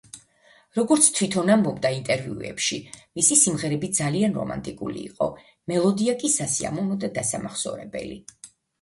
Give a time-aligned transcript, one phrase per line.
[0.77, 2.79] როგორც თვითონ ამბობდა ინტერვიუებში,
[3.21, 5.31] მისი სიმღერები ძალიან რომანტიკული იყო,
[5.75, 8.23] მელოდია კი სასიამოვნო და დასამახსოვრებელი.